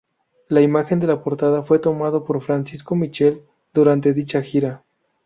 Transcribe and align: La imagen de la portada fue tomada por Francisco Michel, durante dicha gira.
La 0.49 0.61
imagen 0.61 0.99
de 0.99 1.05
la 1.05 1.21
portada 1.21 1.61
fue 1.61 1.77
tomada 1.77 2.23
por 2.23 2.41
Francisco 2.41 2.95
Michel, 2.95 3.43
durante 3.71 4.13
dicha 4.13 4.41
gira. 4.41 4.83